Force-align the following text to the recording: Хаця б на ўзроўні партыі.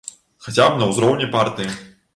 Хаця 0.45 0.65
б 0.71 0.79
на 0.81 0.89
ўзроўні 0.93 1.31
партыі. 1.37 1.71